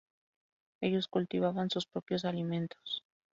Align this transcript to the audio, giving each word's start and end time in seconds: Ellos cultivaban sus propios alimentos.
Ellos 0.81 1.07
cultivaban 1.07 1.69
sus 1.69 1.85
propios 1.85 2.25
alimentos. 2.25 3.03